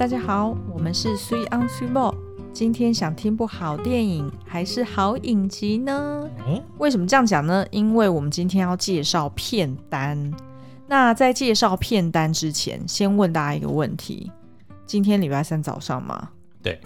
[0.00, 2.14] 大家好，我们是 Three on Three Ball。
[2.54, 6.26] 今天想听部好电影还是好影集呢？
[6.48, 7.66] 嗯，为什么这样讲呢？
[7.70, 10.32] 因为我们今天要介绍片单。
[10.86, 14.32] 那在介绍片单之前，先问大家一个问题：
[14.86, 16.30] 今天礼拜三早上吗？
[16.62, 16.80] 对，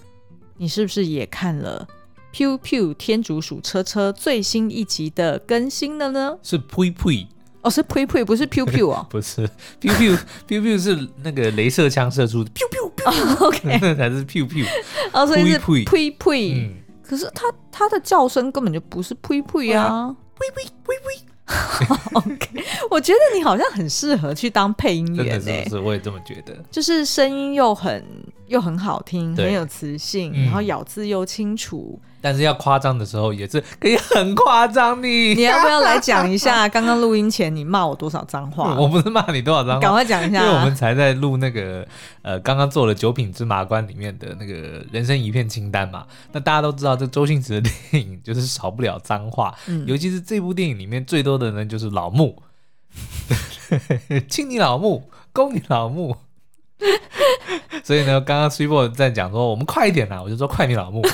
[0.57, 1.87] 你是不是也看了
[2.37, 6.37] 《Pew Pew 天竺鼠车车》最新一集的更新了呢？
[6.43, 7.29] 是呸呸。
[7.65, 9.49] 哦，是呸呸，不是 pew pew 哦， 不是
[9.81, 14.65] pew pew pew pew 是那个镭射枪射出的 pew pew pew，OK，那才是 pew pew，
[15.13, 21.27] 哦，所以是呸呸，嗯，可是它它的叫声根本就不是呸呸啊，呸呸呸呸。
[22.15, 28.03] OK，我觉得你好像很适合去当配音员诶、欸，是，我也这么觉得，就是声音又很
[28.47, 32.01] 又很好听，很有磁性，嗯、然后咬字又清楚。
[32.25, 34.99] 但是要夸张的时候也是可以很夸张。
[34.99, 38.75] 的你要不要来讲一下 刚刚录音前你骂我多少脏话？
[38.81, 40.41] 我不是骂你多少脏话，赶快讲一下。
[40.43, 41.87] 因为我们才在录那个
[42.23, 46.07] 呃刚刚做了九品芝麻官里面的那个人生一片清单嘛。
[46.33, 52.43] 那大家都知道，这周星驰的电影就是少不了脏话，嗯、尤其是这部电影里面最多的呢就是老木，
[54.31, 55.03] 亲你老木，
[55.35, 56.17] 攻你老穆。
[57.85, 61.03] 所以呢，刚刚 Super 在讲说我们快一点啦，我就说快你老母。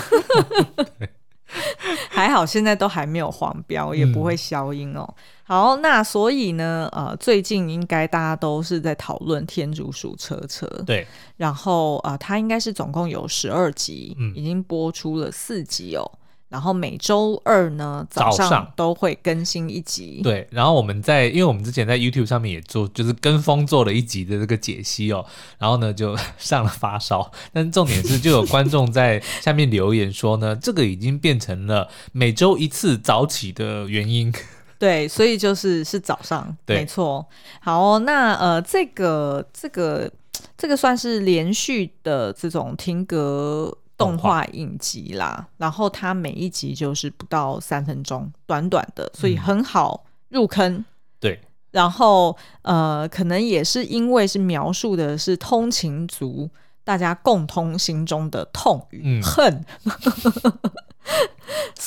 [2.08, 5.04] 还好现在都还没有黄标，也不会消音哦。
[5.08, 10.66] 嗯、好，那所以呢，呃，最近应该大家都是在讨论《天竺鼠车车》。
[10.84, 11.04] 对，
[11.38, 16.08] 然后呃，它应该是总共有十二集，嗯、已经播出了四集哦。
[16.50, 20.20] 然后每周二呢早上都会更新一集。
[20.22, 25.24] 对，然后我们在，因为我们之前在 YouTube 上面也做，就是跟风做了一集的这个解析哦。
[25.58, 34.34] 然后呢就上了发烧， 但重点是就有观众在下面留言说呢， 这个已经变成了每周一次早起的原因。
[34.76, 37.24] 对，所以就是是早上，对没错。
[37.60, 40.10] 好哦，那呃这个这个
[40.58, 43.76] 这个算是连续的这种停格。
[44.00, 50.72] 动画影集啦，然后它每一集就是不到三分钟，短短的，所以很好入坑。
[50.72, 50.84] 嗯、
[51.20, 56.48] 对，然后呃，可能也是因为是描述的是通勤族
[56.82, 59.64] 大家共通心中的痛与恨。
[59.84, 59.92] 嗯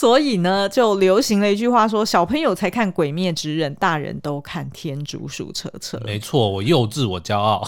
[0.04, 7.66] 所以呢，就流行了一句话说：“小朋友才看《鬼灭之刃》，大人都看《天竺鼠车车》。”没错，我幼稚，我骄傲。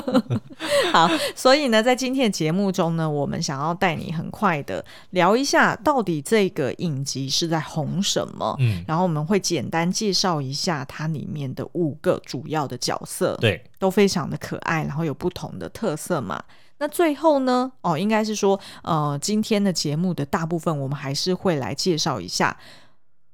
[0.90, 1.06] 好，
[1.36, 8.56] 所以呢，在今天的节目中呢，我们想要带你很快的聊一下，到底这个影集是在红什么？
[8.58, 16.42] 嗯，然后我们会简单介绍一下它里面的五个主要的角色，对，都非常的可爱，然后有不同的特色嘛。
[16.80, 17.70] 那最后呢？
[17.82, 22.56] 哦，应该是说，呃，今天的节目的大部分，我们还是会来介绍一下，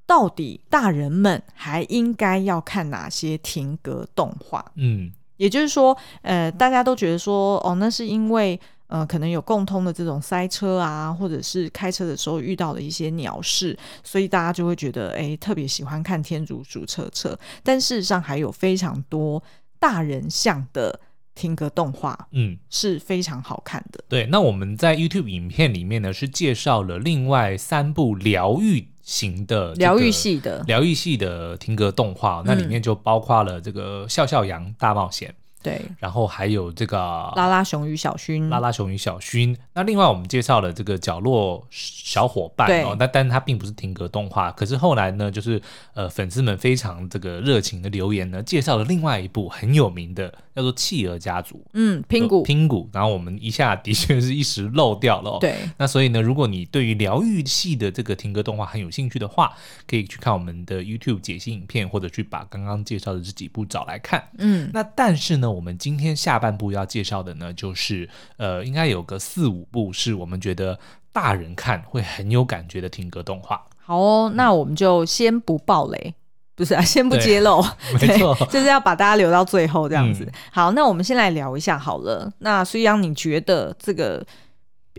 [0.05, 4.73] 到底大人们还应该要看哪些停格动画。
[4.75, 8.59] 嗯，也就是说，呃，大家都觉得说，哦，那是因为，
[8.89, 17.29] 呃，可能有共通的这种塞车啊，或者是开车的时候遇到的一些鸟事，所以大家就会觉得，哎，特别喜欢看《天竺鼠车车》。
[17.63, 19.41] 但事实上，还有非常多
[19.79, 20.99] 大人向的。
[21.37, 24.03] 停格动画，嗯，是非常好看的。
[24.09, 35.31] 对，那我们在 YouTube 影片里面呢，是介绍了另外三部疗愈型的疗愈系的疗愈系的听歌动画，嗯、那里面就包括了这个《笑笑羊大冒险》。
[35.63, 36.97] 对，然后还有这个
[37.35, 39.57] 拉拉熊与小薰，拉拉熊与小薰。
[39.73, 44.53] 那另外我们介绍了这个角落小伙伴哦，那但是它并不是停格动画。
[44.53, 45.61] 可是后来呢，就是
[45.95, 51.57] 呃粉丝们非常这个热情的留言呢，介绍了另外一部很有名的，叫做《企鹅家族》。
[51.73, 52.89] 嗯，拼骨拼骨。
[52.93, 55.39] 然后我们一下的确是一时漏掉了哦。
[55.41, 55.57] 对。
[55.79, 59.53] 那所以呢，如果你对于疗愈系的这个停格动画很有兴趣的话，
[59.89, 64.29] 可以去看我们的 YouTube 解析影片，或者去把刚刚介绍的这几部找来看。
[64.39, 64.71] 嗯。
[64.73, 70.79] 那但是呢，我们今天下半部要介绍的呢，就是呃，应该有个四五部是我们觉得
[71.13, 73.65] 大人看会很有感觉的听歌动画。
[73.83, 76.15] 好哦，那我们就先不爆雷，
[76.55, 77.65] 不是啊，先不揭露，
[78.01, 80.25] 没错， 就是要把大家留到最后这样子。
[80.25, 82.31] 嗯、好，那我们先来聊一下好了。
[82.41, 84.25] 那苏央，你觉得这个？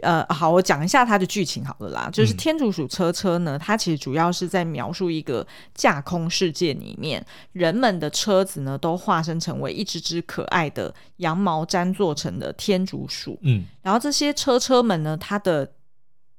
[0.02, 2.10] 呃，好，我讲一下它的剧情好了啦。
[2.12, 13.38] 就是《天竺鼠车车》呢，它其实主要是在描述一个架空世界里面，人们的车子呢都化身成为一只只可爱的羊毛毡做成的天竺鼠。
[13.42, 15.72] 嗯，然后这些车车们呢，它的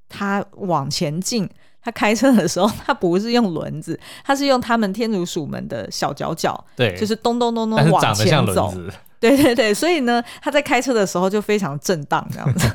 [0.08, 1.48] 它往前进，
[1.80, 8.74] 它开车的时候，它不是用轮子，它是用他们天竺鼠们的小脚脚，对，就是咚咚咚咚往前走。
[9.20, 12.68] 对对对，所以呢，他在开车的时候就非常震荡这样子。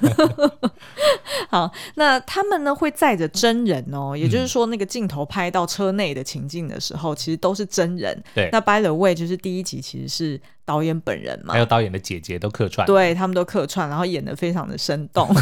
[1.50, 8.22] 好，那他们呢会载着真人哦，也就是说，那个镜头拍到车内的情境的时候，嗯、其实都是真人。
[8.36, 15.34] 对，那 By the way，就是第一集其实是导演本人嘛，还有导演的姐姐都客串，对他们都客串，然后演的非常的生动。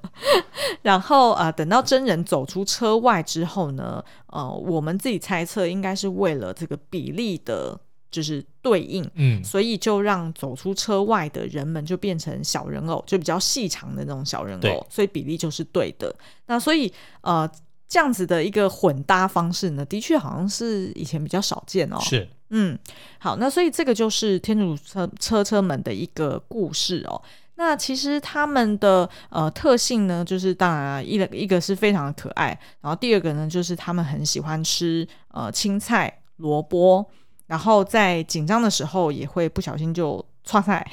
[0.82, 7.80] 然后啊、呃，等到真人走出车外之后呢，呃，我们自己猜测应该是为了这个比例的。
[8.10, 16.14] 就是对应，嗯，所以就让走出车外的人们就变成小人偶，就比较细长的那种小人偶，所以比例就是对的。
[16.46, 17.50] 那所以呃，
[17.88, 21.98] 这样子的一个混搭方式呢，的确好像是以前比较少见哦。
[22.00, 22.78] 是，嗯，
[23.18, 27.20] 好，那所以这个就是天主车车车们的一个故事哦。
[27.56, 37.04] 那其实他们的呃特性呢，就是当然一个一个是非常的可爱，然后第二个呢，就是他们很喜欢吃呃青菜、萝卜。
[37.46, 40.86] 然后在紧张的时候也会不小心就剉赛，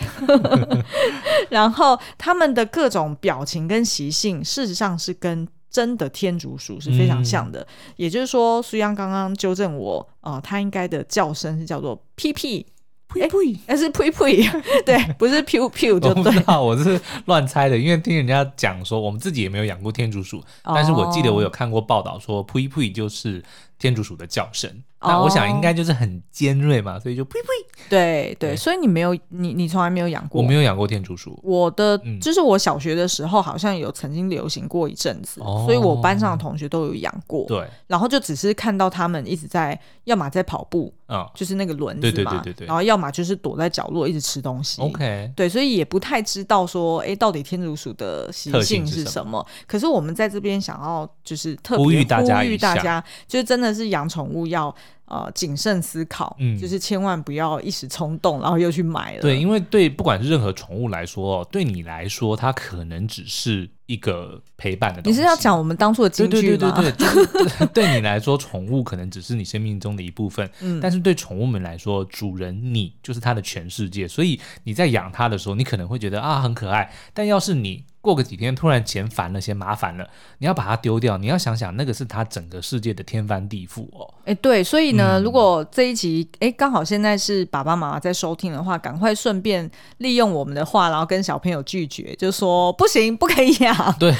[1.50, 7.61] 然后他们的各种表情跟习性，事实上是跟真的天竺鼠是非常像的。
[7.61, 7.67] 嗯、
[7.97, 12.65] 也就是说，苏央刚刚纠正我，呃，它应该的叫声是叫做屁屁。
[13.09, 14.41] 呸呸，那是呸呸，
[14.83, 16.33] 对，不是 piu 就对。
[16.47, 23.44] 我是乱猜的，因为听人家讲说，我们自己也没有养过天竺鼠，哦、但是我记得我有看过报道说，呸呸就是
[23.77, 24.83] 天竺鼠的叫声。
[25.05, 27.47] 那我想应该就是很尖锐嘛，所以就呸呸。
[27.89, 30.41] 对对，所以你没有你你从来没有养过？
[30.41, 31.37] 我没有养过天竺鼠。
[31.43, 37.45] 我的就是我小学的时候好像有曾经流行过一阵子，所以我班上的同学都有养过。
[37.49, 40.93] 对，然后就只是看到他们一直在，要么在跑步，
[41.35, 44.81] 就是那个轮子嘛，对对对对，然后要么就是躲在角落一直吃东西。
[44.81, 49.45] OK，对，所以也不太知道说，哎，到底天竺鼠的习性是什么？
[49.67, 54.75] 可是我们在这边想要就是特别呼吁大家，呼吁大家，就是真的是养宠物要。
[55.06, 59.21] 呃，谨慎思考，嗯，就是千万不要一时冲动，然后又去买了。
[59.21, 65.19] 对，因为对不管是任何宠物来说，对你来说，它可能只是一个陪伴的东西。
[65.19, 66.71] 你是要讲我们当初的金句吗？
[66.81, 70.50] 对对对对对，就是 对你来说，宠物可能只是你生命中的一部分。
[70.62, 74.07] 嗯，但是对宠物们来说，主人你就是它的全世界。
[74.07, 77.83] 所以你在养它的时候，你可能会觉得啊很可爱，但要是你。
[78.03, 80.05] 过个几天，突然嫌烦了，嫌麻烦了，
[80.39, 81.17] 你要把它丢掉。
[81.17, 84.13] 你要想想，那个是他整个世界的天翻地覆哦。
[84.25, 93.73] 哎，对，所以呢，嗯、如果这一集哎刚好现在是爸爸妈妈在收听的话，赶快顺便利用我们的话，然后跟小朋友拒绝，就说不行，不可以养。
[93.97, 94.13] 对，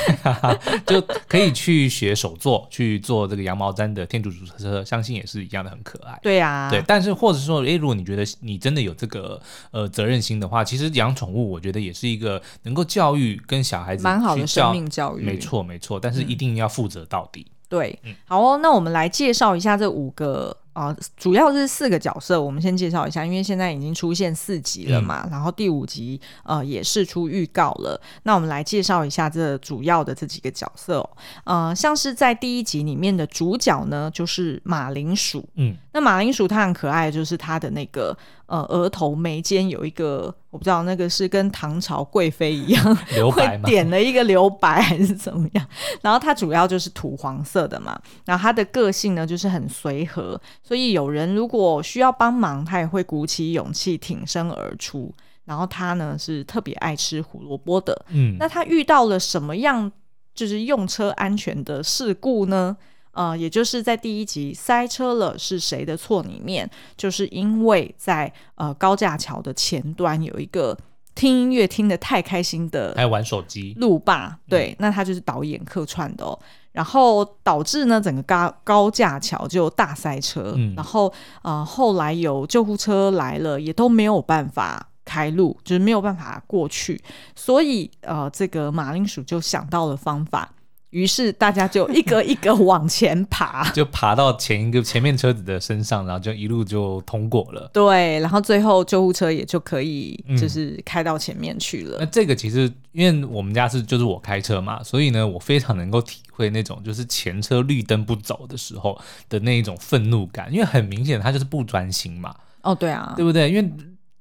[0.86, 6.18] 就可以去学手作，去做这个羊毛毡的天竺鼠车，相信也是一样的很可爱。
[6.24, 9.42] 对呀、啊，对，但是或者说，哎，如果你觉得你真的有这个
[9.72, 13.62] 呃责任心的话，其实养宠物，我觉得也是一个能够教育跟。
[13.73, 17.48] 小孩子蛮好的生命教育，没错没错，但是一定要负责到底。
[17.48, 20.58] 嗯、对，嗯、好哦，那我们来介绍一下这五个。
[20.74, 31.10] 啊、呃，主要是四个角色，我们先介绍一下，因为现在已经出现四集了嘛，嗯、然后第五集呃也是出预告了，那我们来介绍一下这主要的这几个角色哦，
[31.44, 43.68] 呃，像是在第一集里面的主角呢，就是马铃薯，嗯，那马铃薯它很可爱，就是它的那个呃额头眉间有一个，我不知道那个是跟唐朝贵妃一样 留白吗？
[43.68, 45.68] 点了一个留白还是怎么样？
[46.02, 50.40] 然后它主要就是土黄色的嘛，然后它的个性呢就是很随和。
[50.62, 55.14] 所以有人如果需要帮忙，他也会鼓起勇气挺身而出。
[55.46, 58.06] 然后他呢是特别爱吃胡萝卜的。
[58.10, 59.92] 嗯，那他遇到了什么样
[60.34, 62.78] 就是用车安全的事故呢？
[63.14, 70.78] 呃，也就是在第一集塞车了是谁的错里面，就是因为在呃高架桥的前端有一个
[71.16, 74.40] 听音乐听得太开心的，还玩手机路霸。
[74.50, 76.38] 对，嗯、那他就是导演客串的哦。
[76.72, 80.56] 然后导致呢，整个高高架桥就大塞车。
[80.58, 87.00] 嗯、然后呃，后来有救护车来了，也都没有办法开路，就是没有办法过去。
[87.36, 90.52] 所以呃，这个马铃薯就想到了方法。
[90.94, 97.68] 于是大家就一个一个往前爬， 就爬到前一个前面车子的身上，然后就一路就通过了。
[97.74, 101.98] 对，然后最后救护车也就可以就是开到前面去了。
[101.98, 108.96] 嗯、那这个其实因为我们家是就是我开车嘛，所以呢，我非常能够体会那种就是前车绿灯不走的时候
[109.28, 112.36] 的那一种愤怒感，因为很明显他就是不专心嘛。
[112.62, 113.50] 哦，对啊，对不对？
[113.50, 113.74] 因为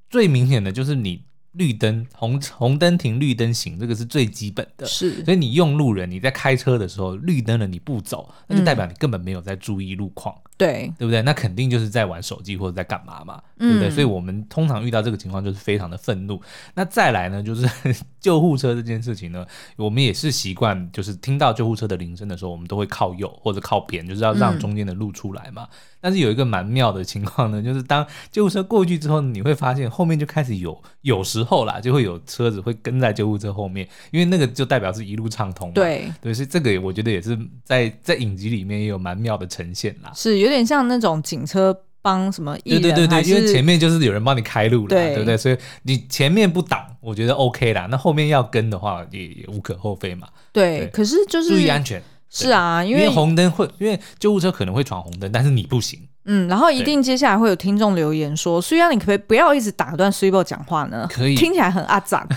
[0.09, 1.23] 最明显的就是你。
[1.53, 4.87] 绿灯红红灯停，绿灯行，这个是最基本的。
[4.87, 10.35] 是，所以你用路人，你在开车的时候，绿灯了你不走，那就代表你根本没有在注意路况。
[10.57, 11.23] 对，对不对？
[11.23, 13.89] 那肯定就是在玩手机或者在干嘛嘛，对不对？
[13.89, 16.41] 嗯、所以我们通常遇到这个情况就是非常的愤怒。
[16.75, 17.69] 那再来呢，就是
[18.21, 19.45] 救护车这件事情呢，
[19.77, 25.65] 我们也是习惯，就是听到救护车的铃声的时候，我们都会靠右或者靠边，就是要让中间的路出来嘛。
[25.65, 35.75] 嗯、但是有一个蛮妙的情况呢，就是当救护车过去之后，你会发现后面就开始有，有时候啦，就会有车子会跟在救护车后面，因为那个就代表是一路畅通嘛。
[35.75, 40.13] 对，对，所以这个我觉得也是在在影集里面也有蛮妙的呈现啦。
[40.15, 45.37] 是有点像那种警车帮什么艺人，对对对对，因为前面就是有人帮你开路了，对，对不对？
[45.37, 47.87] 所以你前面不挡，我觉得 OK 啦。
[47.91, 50.29] 那后面要跟的话也，也也无可厚非嘛。
[50.53, 52.03] 对，对可是就是注意安全。
[52.29, 56.01] 是啊，因为红灯会，因为救护车可能会闯红灯，但是你不行。
[56.25, 61.09] 嗯，然后一定接下来会有听众留言说：“虽然你可不可以不要一直打断 Super 讲话呢？
[61.11, 62.25] 可以，听起来很阿杂。”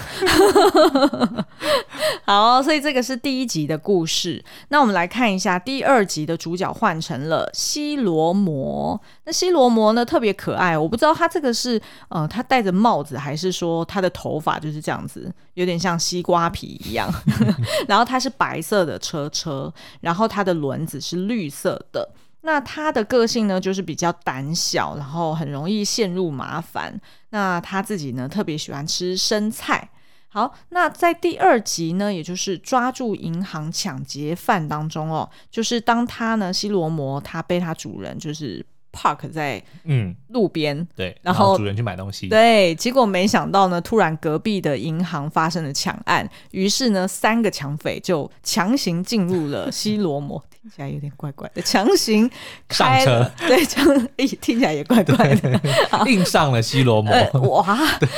[2.26, 4.44] 好，所以这个是第一集的故事。
[4.70, 9.00] 那我们来看一下第二集的主角换成了西罗摩。
[9.26, 17.08] 那西罗摩呢特别可爱，我不知道他这个是呃他戴着帽子，还是说他的头发就是这样子，有点像西瓜皮一样。
[17.88, 22.10] 然后他是白色的车车，然后他的轮子是绿色的。
[22.46, 27.02] 那他的个性呢，就是比较胆小，然后很容易陷入麻烦。
[27.32, 29.90] 那他自己呢，特别喜欢吃生菜。
[30.30, 38.66] 好，那在第二集呢，也就是抓住银行抢劫犯当中哦，就是当他呢，西罗摩他被他主人就是。
[38.98, 52.28] park 在嗯路边、嗯、对，然后，然后主人去买东西对，结果没想到呢，突然隔壁的银行发生了抢案，于是呢，三个抢匪就强行进入了西罗摩， 听起来有点怪怪的，强行
[52.68, 55.62] 开车，对，这样诶，听起来也怪怪的，
[56.08, 58.10] 硬上了西罗摩、呃，哇，对。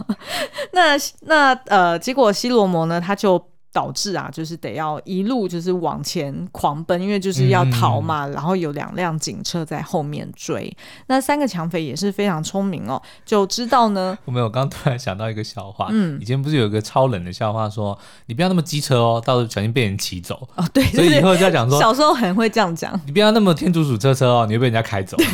[0.72, 3.50] 那那呃，结果西罗摩呢，他就。
[3.74, 8.26] 导致啊，就是得要一路就是往前狂奔，因为就是要逃嘛。
[8.26, 10.74] 嗯、然后有两辆警车在后面追。
[11.08, 14.16] 那三个抢匪也是非常聪明哦，就知道呢。
[14.24, 15.88] 我没有，刚突然想到一个笑话。
[15.90, 20.48] 嗯，以前不是有一个超冷的笑话说，说你不要那么机车哦，到时候小心被人骑走。
[20.54, 22.98] 哦，对，所以以后就要讲说，小时候很会这样讲。
[23.04, 25.16] 你不要那么天竺鼠车车哦，你会被人家开走。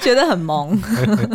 [0.00, 0.78] 觉得很萌。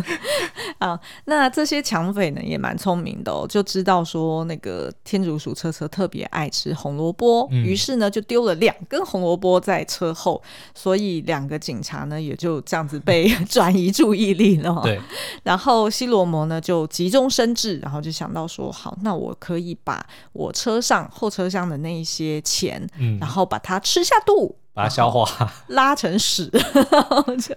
[0.77, 4.93] 啊，那这些抢匪呢也蛮聪明的哦，就知道说那个。
[5.03, 10.41] 天竺鼠车车特别爱吃红萝卜，于、嗯、是呢就丢了两根红萝卜在车后，
[10.75, 14.81] 所以两个警察呢也就这样子被 转移注意力了。
[14.83, 15.01] 对，
[15.43, 24.55] 然后西罗摩呢就急中生智，然后就想到说，好，那我可以把我车上后车厢的那一些钱，嗯、然后把它吃下肚。
[24.73, 25.27] 把它消化，
[25.67, 26.49] 拉成屎，
[27.41, 27.55] 就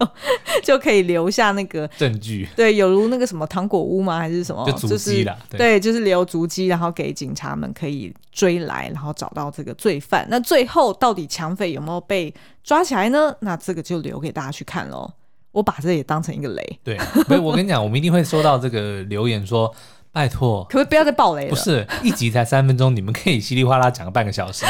[0.62, 2.48] 就可以留下那个证据。
[2.56, 4.18] 对，有如那个什么糖果屋吗？
[4.18, 4.64] 还是什么？
[4.66, 5.36] 就足迹了。
[5.48, 10.26] 就是、对，就是留足迹，然后给警察们可以追来，然后找到这个罪犯。
[10.30, 12.32] 那最后到底抢匪有没有被
[12.64, 13.34] 抓起来呢？
[13.40, 15.08] 那这个就留给大家去看喽。
[15.52, 16.78] 我把这也当成一个雷。
[16.82, 19.72] 对，所以我跟你讲，我们一定会收到这个留言说。
[20.12, 21.48] 拜托，可不可以不要再爆雷了？
[21.48, 24.66] 不是一集才三分钟，你们可以稀里哗啦讲个半个小时。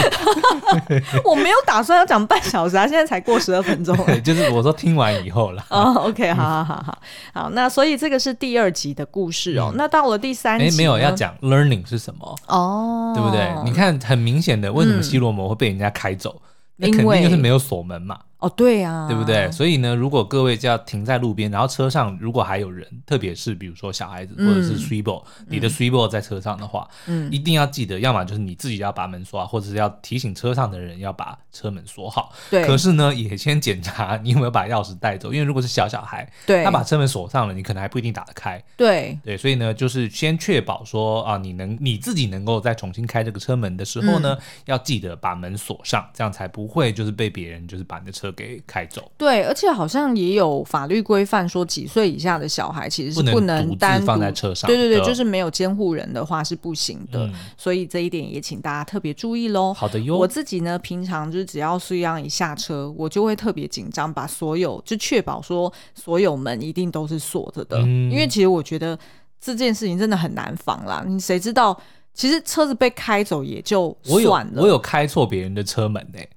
[1.24, 3.96] 我没有打算要讲半小时啊，现在才过十二分钟。
[4.06, 5.66] 对， 就是我说听完以后了。
[5.68, 6.98] 哦，OK，好好好好
[7.34, 9.70] 好，那所以这个是第二集的故事哦。
[9.72, 13.52] 嗯、那到了第三集，哎，没有要讲 learning 是什么哦，对不对？
[13.64, 16.40] 你看很明显的，为什么西罗摩会被人家开走？
[16.76, 18.18] 那、嗯、肯定就是没有锁门嘛。
[18.42, 19.50] 哦，对呀、啊，对不对？
[19.52, 32.32] 所以呢，如果各位就要停在路边，然后车上如果还有人，特别是比如说小孩子或者是 Swable，、嗯、你的 s w e b o 在车上的话，嗯，一定要记得，要么就是你自己要把门锁好，或者是要提醒车上的人要把车门锁好。
[32.50, 32.66] 对。
[32.66, 38.60] 可是呢，也先检查你有没有把钥匙带走，因为如果是小小孩，对，他把车门锁上了，你可能还不一定打得开。
[38.76, 39.16] 对。
[39.22, 49.10] 对，所以呢，就是先确保说啊，你能你自己能够再重新开这个车门的时候呢，嗯、要记得把门锁上，这样才不会就是被别人就是把你的车给开走。
[49.16, 54.68] 对，而且好像也有法律规范说，几岁以下的小孩其实是不能单放在车上。
[54.68, 57.26] 对对对，就是没有监护人的话是不行的。
[57.26, 59.72] 嗯、所以这一点也请大家特别注意喽。
[59.72, 60.16] 好的哟。
[60.16, 67.78] 我自己呢，平常就是只要苏央一下车，我就会特别紧张，把所有就确保说所有门一定都是锁着的。
[67.78, 68.98] 嗯、因为其实我觉得
[69.40, 71.04] 这件事情真的很难防啦。
[71.06, 71.78] 你谁知道，
[72.14, 74.52] 其实车子被开走也就算了。
[74.54, 76.28] 我有，我有开错别人的车门呢、欸。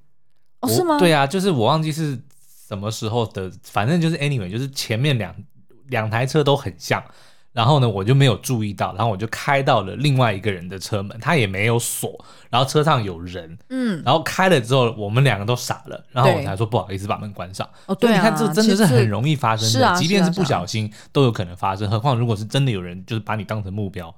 [0.65, 0.99] 哦，是吗？
[0.99, 2.19] 对啊，就是我忘记是。
[2.67, 3.51] 什么时候的？
[3.61, 5.35] 反正就是 anyway，就是前面两
[5.89, 7.03] 两台车都很像，
[7.53, 17.69] 然后呢，我就没有注意到，然后我就开到了另外一个人的车门，他也没有锁，然后车上有人，嗯，然后开了之后，我们两个都傻了，然后我才说不好意思把门关上。
[17.85, 24.09] 哦，对啊，你看这真的是很容易发生的，啊，即便是不小心都有可能发生，何况如果是真的有人就是把你当成目标，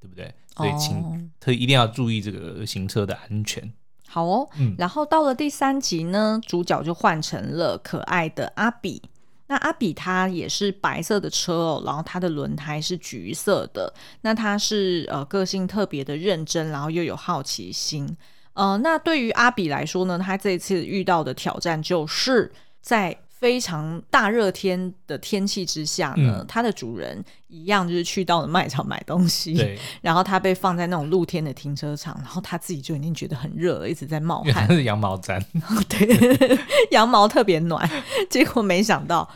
[0.00, 0.34] 对不对？
[0.56, 3.72] 所以请特一定要注意这个行车的安全。
[4.12, 9.00] 好哦，嗯，然后到了第三集呢，主角就换成了可爱的阿比。
[9.46, 13.90] 那阿比他也是白色的车哦，然后他的轮胎是橘色的。
[14.20, 18.14] 那他是呃个性特别的认真，然后又有好奇心。
[18.52, 22.52] 呃，那对于阿比来说呢，他这次遇到的挑战就是
[22.82, 23.18] 在。
[23.42, 34.68] 非常大热天的天气之下呢，嗯、它的主人一样就是去到了卖场买东西， 然后它被放在那种露天的停车场，然后它自己就已经觉得很热了，一直在冒汗。
[34.68, 35.42] 是羊毛毡，
[35.88, 36.56] 对，
[36.92, 37.90] 羊毛特别暖。
[38.30, 39.28] 结果没想到，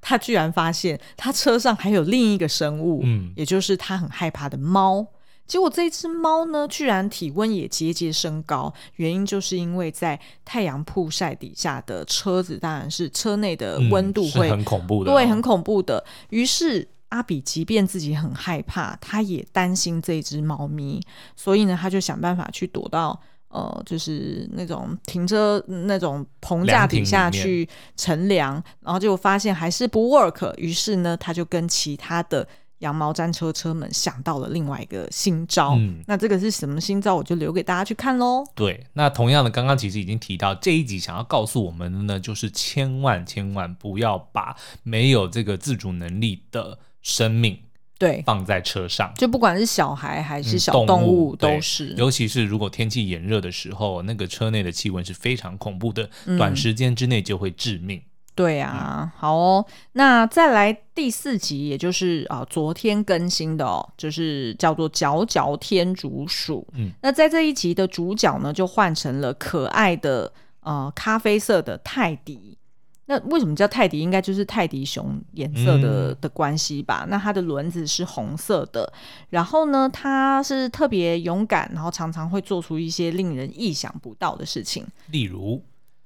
[0.00, 5.06] 他居然发现他车上还有另一个生物，嗯，也就是他很害怕的猫。
[5.46, 16.02] 结果这一只猫呢，居然体温也节节升高，原因就是因为在太阳曝晒底下的车子，当然是车内的温度会、嗯、很恐怖的、哦，对，很恐怖的。
[16.30, 21.00] 于是阿比即便自己很害怕，他也担心这只猫咪，
[21.36, 32.48] 所以呢，他就想办法去躲到呃，就是那种停车那种棚架底下去乘凉，然后就发现还是不 work，于是呢，他就跟其他的。
[32.84, 37.16] 羊毛毡车车们想到了另外一个新招，嗯，那这个是什么新招？
[37.16, 38.44] 我就留给大家去看喽。
[38.54, 47.58] 对，那同样的，刚刚其实已经提到这一集想要告诉我们的呢，就是千万千万不要把没有这个自主能力的生命
[47.98, 58.02] 对放在车上，就不管是小孩还是小动物都是，尤其是如果天气炎热的时候，那个车内的气温是非常恐怖的，嗯，短时间之内就会致命。
[58.34, 66.66] 对啊，嗯、好哦，那再来第四集，也就是啊、呃、昨天更新的哦，就是叫做《嚼嚼天竺鼠》。
[66.74, 72.58] 嗯，那在这一集的主角呢，就换成了可爱的呃咖啡色的泰迪。
[73.06, 74.00] 那为什么叫泰迪？
[74.00, 77.06] 应该就是泰迪熊颜色的、嗯、的关系吧？
[77.08, 78.92] 那它的轮子是红色的，
[79.28, 85.62] 然后呢，它是特别勇敢，然后常常会做出一些令人意想不到的事情，例如。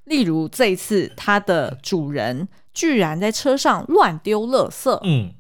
[0.08, 4.98] 例如这一次，它的主人居然在车上乱丢垃圾。
[5.04, 5.32] 嗯，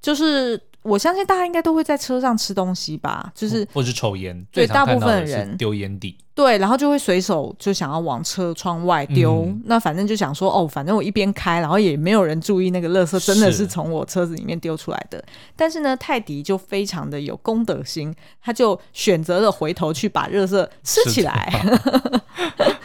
[0.00, 6.16] 就是我相信大家应该都会在车上吃东西吧，就是或是抽烟，对，大部分人丢烟蒂。
[6.34, 15.18] 对，然后就会随手就想要往车窗外丢，嗯、那反正就想说哦，反正我一边开，然后也没有人注意那个垃圾真的是从我车子里面丢出来的。
[15.18, 21.52] 是但是呢，泰迪就非常的有公德心，他就选择了回头去把垃圾吃起来。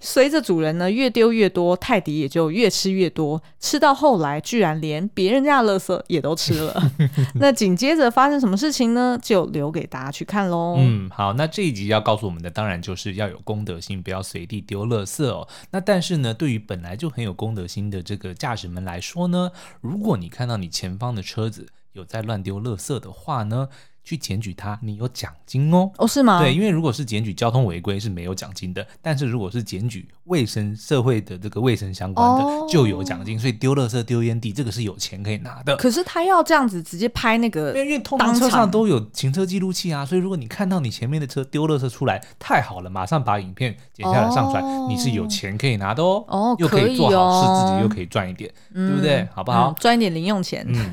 [0.00, 6.82] 随着主人呢越丢越多，泰迪也就越吃越多，吃到后来居然连别人家的垃圾也都吃了。
[7.36, 9.18] 那紧接着发生什么事情呢？
[9.22, 10.76] 就留给大家去看喽。
[10.78, 12.72] 嗯，好，那这一集要告诉我们的当然。
[12.82, 15.46] 就是要有公德心，不要随地丢垃圾哦。
[15.70, 23.68] 那但是呢，对于本来就很有公德心的这个驾驶们来说呢，如果你看到你前方的车子有在乱丢垃圾的话呢，
[24.04, 25.90] 去检举他，你有奖金哦。
[25.98, 26.40] 哦，是吗？
[26.40, 33.38] 对，因为如果是检举交通违规是没有奖金的，但是如果是检举卫生社会的这个卫生相关的、哦、就有奖金。
[33.38, 35.76] 所以丢垃圾、丢烟蒂，这个是有钱可以拿的。
[35.76, 46.24] 可是他要这样子直接拍那个，因为通常车上都有行车记录器啊，所以如果你看到你前面的车丢垃圾出来，太好了，马上把影片剪下来上传，哦、你是有钱可以拿的哦。
[46.28, 49.28] 哦，又可以做好事，哦、自己又可以赚一点，嗯、对不对？
[49.34, 49.74] 好不好？
[49.78, 50.66] 赚、嗯、一点零用钱。
[50.68, 50.92] 嗯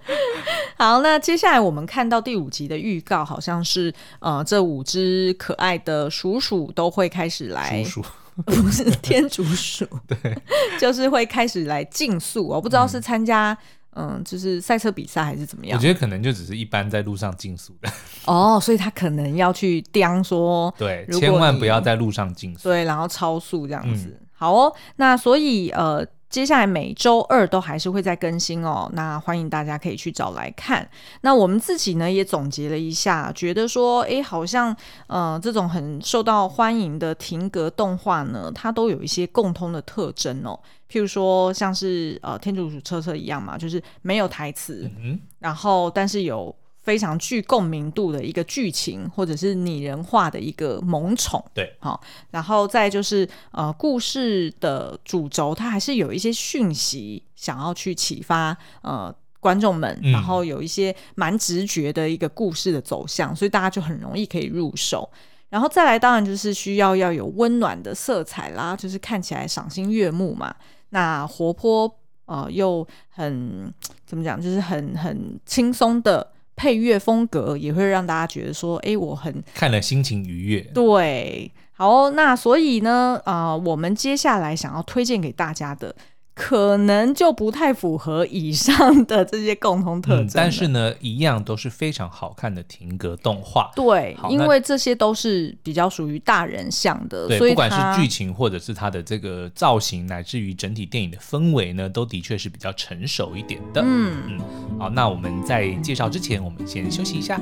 [0.77, 8.09] 好，那接下来我们看到第五集的预告，好像是呃，这五只可爱的鼠鼠都会开始来，鼠鼠
[8.43, 10.37] 不是天竺鼠，对，
[10.77, 12.45] 就是会开始来竞速。
[12.45, 13.57] 我不知道是参加
[13.91, 15.77] 嗯、呃，就是赛车比赛还是怎么样。
[15.77, 17.89] 我觉得可能就只是一般在路上竞速的
[18.27, 24.07] 哦，所以他可能要去刁说，对，千万不要在路上竞速，对，然后超速这样子。
[24.07, 26.05] 嗯、好哦，那所以呃。
[26.29, 30.87] 接下来每周二都还是会再更新哦，那欢迎大家可以去找来看。
[31.21, 34.75] 那我们自己呢也总结了一下，觉得说，诶，好像
[35.07, 40.59] 呃这种很受到欢迎的停格动画呢，它都有一些共通的特征哦。
[40.87, 46.55] 譬如说，像是呃天竺鼠车车一样嘛，就是没有台词，嗯，然后但是有。
[46.81, 65.07] 非常具共鸣度的一个剧情，或者是拟人化的一个萌宠，对，好，然后再就是呃，故事的主轴，它还是有一些讯息想要去启发呃观众们，然后有一些蛮直觉的一个故事的走向，所以大家就很容易可以入手。
[65.49, 70.55] 然后再来，当然就是需要要有温暖的色彩啦，就是看起来赏心悦目嘛。
[70.89, 71.93] 那活泼
[72.25, 73.71] 呃又很
[74.05, 76.31] 怎么讲，就是很很轻松的。
[76.59, 80.59] 配乐风格也会让大家觉得说，哎，我很看了心情愉悦。
[80.73, 85.95] 对，好，那所以呢，呃，我们接下来想要推荐给大家的，
[86.41, 90.31] 可能就不太符合以上的这些共同特征、嗯。
[90.33, 93.69] 但是呢，一样都是非常好看的停格动画。
[93.75, 103.81] 对，因为这些都是比较属于大人向的，对，所以不管是剧情或者是它的这个造型，乃至于整体电影的氛围呢，都的确是比较成熟一点的。
[103.83, 104.39] 嗯嗯。
[104.79, 107.37] 好，那我们在介绍之前，我们先休息一下。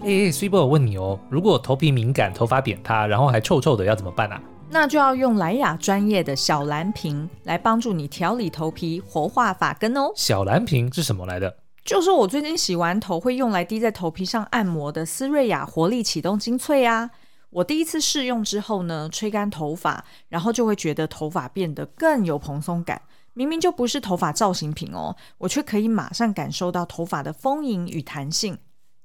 [0.00, 4.38] 哎、欸，水波，我问你哦，如果头皮敏感、头发扁塌，然后还臭臭的，要怎么办啊？
[4.74, 10.10] 那就要用莱雅专业的小蓝瓶来帮助你调理头皮、活化发根哦。
[10.16, 11.58] 小蓝瓶是什么来的？
[11.84, 17.10] 就是我最近洗完头会用来滴在头皮上按摩的丝瑞雅活力启动精粹啊。
[17.50, 23.02] 我第一次试用之后呢，吹干头发，然后就会觉得头发变得更有蓬松感。
[23.34, 28.56] 明明就不是头发造型品哦，我却可以马上感受到头发的丰盈与弹性，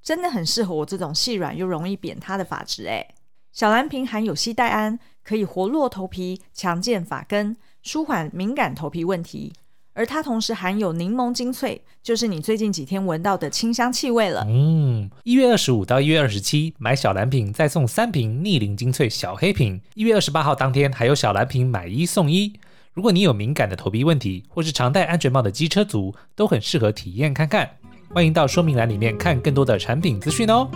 [0.01, 3.15] 真的很适合我这种细软又容易扁塌的发质诶。
[3.51, 9.51] 小蓝瓶含有西黛胺，可以活络头皮、强健发根、舒缓敏感头皮问题。
[9.93, 14.45] 而它同时含有柠檬精粹，就是你最近几天闻到的清香气味了。
[14.47, 19.81] 嗯，一月二十五到一月二十七买小蓝瓶再送三瓶逆龄精粹小黑瓶。
[19.95, 22.53] 一月二十八号当天还有小蓝瓶买一送一。
[22.93, 27.69] 如果你有敏感的头皮问题，或是常戴安全帽的机车族，都很适合体验看看。
[28.13, 30.69] 欢迎到说明栏里面看更多的产品资讯哦。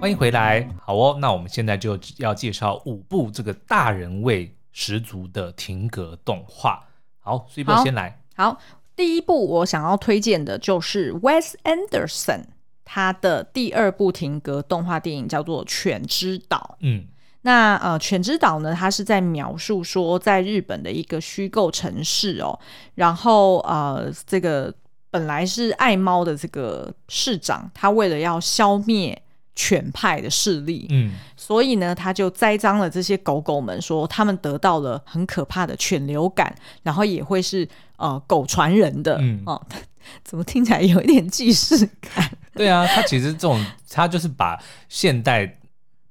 [0.00, 1.18] 欢迎回来，好哦。
[1.20, 6.84] 那我们现在就要介绍五部这个大人味十足的停格动画。
[7.18, 8.22] 好，所以我先来。
[8.36, 8.56] 好，
[8.94, 12.44] 第一部我想要推荐的就是 Wes Anderson
[12.84, 16.74] 他的第二部停格动画电影，叫做《犬之岛》。
[16.78, 17.04] 嗯，
[17.42, 22.56] 那呃，《犬之岛》呢，它是在描述说，在日本的一个虚构城市哦，
[22.94, 24.72] 然后呃，这个
[25.10, 29.20] 本来是爱猫的这个市长，他为了要消灭。
[29.60, 39.60] 犬派的势力，嗯，所以呢，他就栽赃了这些狗狗们，说他们得到了很可怕的犬流感，然后也会是呃狗传人的，嗯哦，
[40.22, 42.30] 怎么听起来有一点既视感？
[42.54, 44.56] 对啊，他其实这种他就是把
[44.88, 45.58] 现代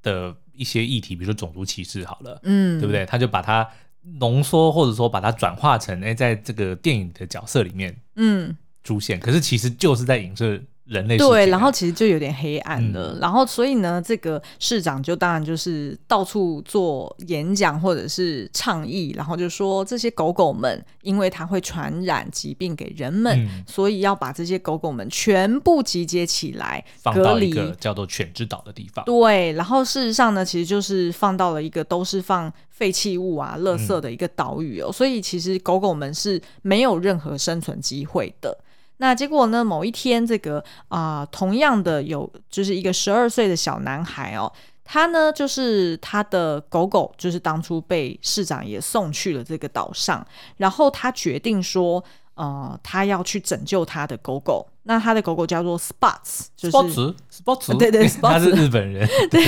[0.04, 3.06] 的一些议题，比如说种族歧视，好了，嗯，对不对？
[3.06, 3.66] 他就把它
[4.20, 10.62] 浓缩，或者说把它转化成哎，在这个电影的角色里面，嗯，出现，可是其实就是在影射。
[10.88, 13.14] 人类对，然后其实就有点黑暗了。
[13.16, 29.04] 嗯、然后所以呢，这个市长就当然就是到处做演讲或者是倡议，然后就说这些狗狗们因为它会传染疾病给人们，嗯、所以要把这些狗狗们全部集结起来，放到一个叫做犬之岛的地方。
[29.06, 34.88] 对，然后事实上呢，其实就是放到了一个都是放废弃物啊、垃圾的一个岛屿哦。
[34.90, 38.58] 嗯、所以其实狗狗们是没有任何生存机会的。
[38.98, 39.64] 那结果呢？
[39.64, 44.52] 某一天，这个啊、同样的有就是一个十二岁的小男孩哦，
[44.84, 50.26] 他呢就是他的狗狗，就是当初被市长也送去了这个岛上，
[50.58, 52.04] 然后他决定说，
[52.36, 54.66] 呃，他要去拯救他的狗狗。
[54.88, 56.78] 那他的狗狗叫做 Spots，就是
[57.30, 59.06] Spots，对对，他是日本人。
[59.30, 59.44] 对，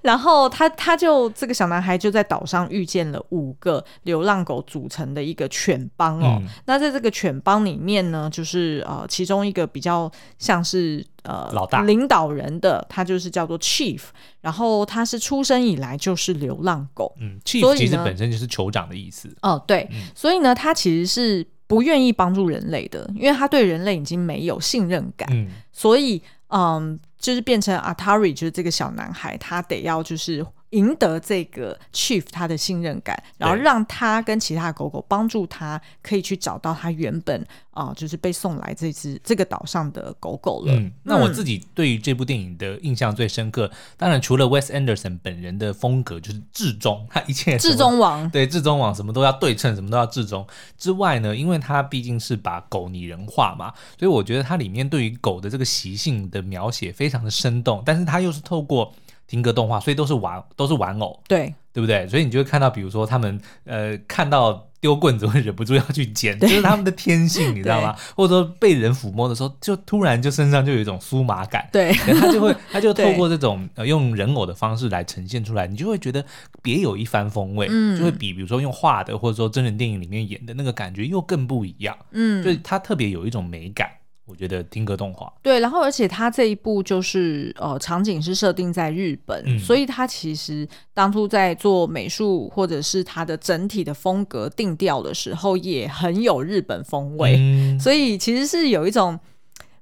[0.00, 6.38] 然后他他就这个小男孩就在岛上遇见了五个流浪狗组成的一个犬帮哦。
[6.40, 14.00] 嗯、那在这个犬帮里面呢，就是呃其中一个比较像是呃老大领导人的，他就是叫做 Chief。
[14.40, 19.28] 然后他是出生以来就是流浪狗，嗯，Chief 其实本身就是酋长的意思。
[19.42, 21.46] 哦，对，嗯、所以呢，他其实是。
[21.66, 30.46] 不愿意帮助人类的，因为他对人类已经没有信任感，嗯、所以，嗯，就是变成 Atari，就是这个小男孩，他得要就是。
[30.76, 40.74] 赢得这个 Chief 他的信任感，然后让他跟其他狗狗帮助他，可以去找到他原本啊、呃，就是被送来这只这个岛上的狗狗了。
[40.74, 58.92] 嗯，那我自己对于这部电影的印象最深刻，嗯、当然除了 Wes Anderson 本人的风格就是至中，他一切至中王，对至中王什么都要对称，什么都要至中之外呢，因为他毕竟是把狗拟人化嘛，所以我觉得它里面对于狗的这个习性的描写非常的生动，但是它又是透过。
[59.26, 62.06] 停格动画，所以都是玩，都是玩偶，对，对不对？
[62.08, 67.96] 所以你就会看到，比如说他们呃看到丢棍子会忍不住要去捡，这就是他们的天性，你知道吗？
[68.14, 76.24] 或者说被人抚摸的时候，就突然就身上就有一种酥麻感，对，他就会 他就透过这种呃用人偶的方式来呈现出来，你就会觉得
[76.62, 83.90] 别有一番风味，嗯，就会比比如说用画的或者说真人电影里面演的那个感觉又更不一样，嗯，所以它特别有一种美感。
[84.26, 85.32] 我觉得停格动画。
[85.42, 99.18] 对，然后而且它这一部就是呃场景是设定在日本，嗯、所以它其实当初在做美术或者是它的整体的风格定调的时候，也很有日本风味，嗯、 所以其实是有一种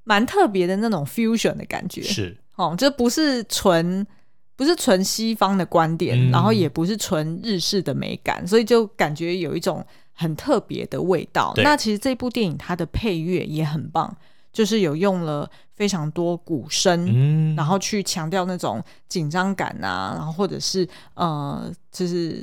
[0.05, 2.37] 蛮特别的那种 fusion 的感觉，是。
[2.57, 4.07] 哦，这不是纯
[4.55, 11.53] 不是纯西方的观点，嗯、然后也不是纯日式的美感，所以就感觉有一种很特别的味道。
[11.57, 14.17] 那其实这部电影它的配乐也很棒，
[14.55, 22.43] 就是有用了非常多鼓声，嗯、然后去强调那种紧张感啊，然后或者是呃，就是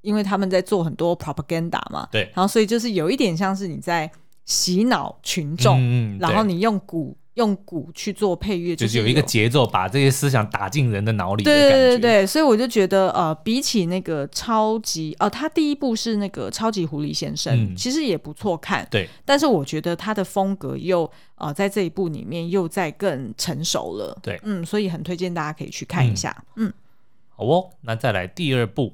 [0.00, 4.10] 因为他们在做很多 propaganda 嘛，对，然后所以就是有一点像是你在
[4.44, 7.16] 洗脑群众，嗯、然后你用鼓。
[7.34, 11.42] 用鼓去做配乐，就是有一个节奏，把这些思想打进人的脑里。
[11.42, 18.86] 对对对对，所以我就觉得，呃，比起那个超级，哦、呃，他第一部是那个超级狐狸先生，嗯、其实也不错看。
[18.88, 24.16] 对，但是我觉得他的风格又，呃，在这一部里面又在更成熟了。
[24.22, 26.44] 对，嗯，所以很推荐大家可以去看一下。
[26.54, 26.72] 嗯，嗯
[27.30, 28.92] 好哦，那再来第二部，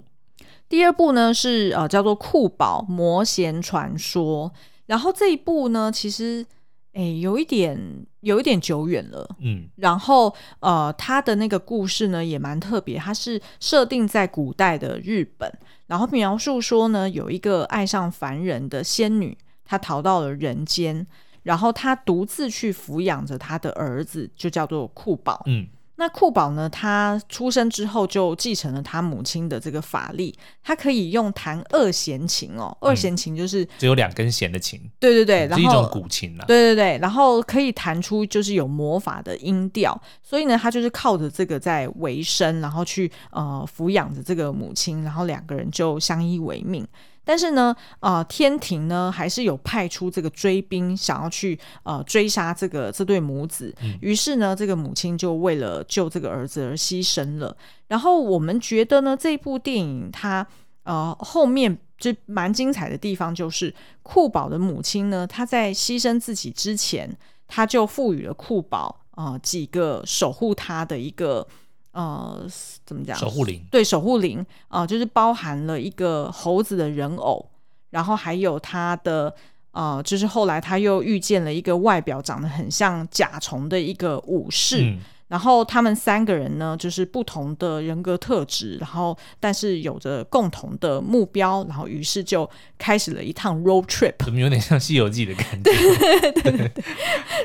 [0.67, 4.51] 第二部呢是呃叫做《酷宝魔弦传说》，
[4.87, 6.47] 然后这一部呢其实。
[6.93, 9.37] 哎，有一点，有一点久远了。
[9.39, 15.53] 嗯，然后呃，他的那个故事呢也蛮特别，它是设定在古代的日本，
[15.87, 21.07] 然后描述说呢，有一个爱上凡人的仙女，她逃到了人间，
[21.45, 25.43] 然后她独自去抚养着她的儿子，就叫做酷宝。
[25.47, 25.69] 嗯。
[26.01, 26.67] 那库宝呢？
[26.67, 32.75] 他出生之后就继承了他母亲的这个法力，他可以用弹二弦琴哦。
[32.81, 36.45] 嗯、二弦琴就是只有两根弦的琴，对对对，是一种古琴了。
[36.47, 46.83] 对对对，然后可以弹出就是有魔法的音调，所以呢，他就是靠着这个在维生，然后去呃抚养着这个母亲，然后两个人就相依为命。
[47.31, 53.73] 但是呢，呃，天庭呢还是有派出这个追兵，想要去呃追杀这个这对母子。
[53.85, 57.57] 嗯、于是呢，这个母亲就为了救这个儿子而牺牲了。
[57.87, 60.45] 然后我们觉得呢，这部电影它
[60.83, 67.17] 呃后面就蛮精彩的地方，就是库宝的母亲呢，她在牺牲自己之前，
[67.47, 71.47] 她就赋予了库宝呃几个守护他的一个。
[71.93, 72.47] 呃，
[72.87, 73.17] 怎么讲？
[73.17, 73.65] 守护灵。
[73.71, 77.45] 对，守护灵啊、呃，就是包含了一个猴子的人偶，
[77.91, 79.35] 然后还有他的
[79.73, 92.49] 呃，就是后来他又遇见了一个外表长得很像甲虫的一个武士，嗯、然后他们三个人呢，就是不同的人格特质，然后但是有着共同的目标，然后于是就
[92.79, 95.71] 开始了一趟 road trip，怎么有点像《西游记》的感觉？
[96.43, 96.85] 对对对。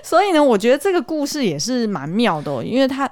[0.03, 3.11] 所以呢，我觉得这个故事也是蛮妙的、哦，因为他。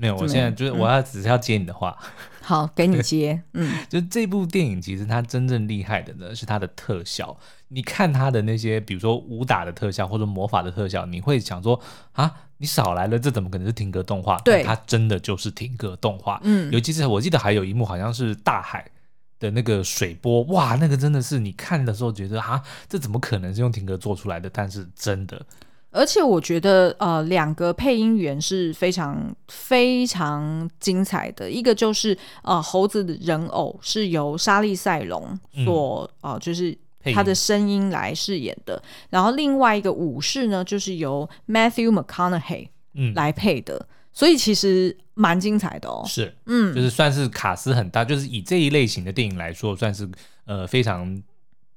[0.00, 2.06] 没有，我现在就是我要只是要接你的话，嗯、
[2.40, 3.42] 好，给你接。
[3.52, 7.36] 嗯， 就这部电影其实它真正厉害的呢是它的特效。
[7.68, 11.78] 你看它的那些，比如说武打的特效或者魔法的特效，你会想说
[12.12, 14.38] 啊，你少来了，这怎么可能是停格动画？
[14.38, 16.40] 对，它真的就是停格动画。
[16.44, 18.90] 嗯，尤其是我记得还有一幕好像是大海
[19.38, 24.48] 的那个水波，哇，那个真的是你看的时候觉得啊，这怎么可能是用停格做出来的？
[24.50, 25.44] 但是真的。
[25.92, 31.50] 而且我觉得，呃，两个配音员是非常非常精彩的。
[31.50, 36.76] 一个就是，呃，猴子的人偶是由莎莉赛隆所，嗯、呃，就是
[37.12, 38.80] 他的声音来饰演的。
[39.08, 42.68] 然后另外一个武士呢，就是由 Matthew McConaughey
[43.14, 43.76] 来配的。
[43.76, 46.04] 嗯、所以其实蛮精彩的哦。
[46.06, 50.08] 是，嗯，就是算是卡斯很大，就是以这一类型的电影来说，算是
[50.44, 51.20] 呃非常。